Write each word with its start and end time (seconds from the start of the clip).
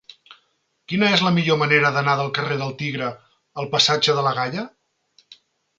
Quina 0.93 1.09
és 1.17 1.21
la 1.25 1.33
millor 1.35 1.59
manera 1.65 1.93
d'anar 1.99 2.17
del 2.23 2.33
carrer 2.39 2.59
del 2.63 2.75
Tigre 2.83 3.11
al 3.65 3.71
passatge 3.77 4.19
de 4.21 4.29
la 4.31 4.35
Galla? 4.43 4.67